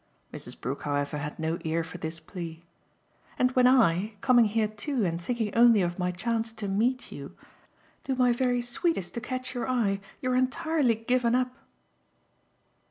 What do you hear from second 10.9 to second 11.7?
given up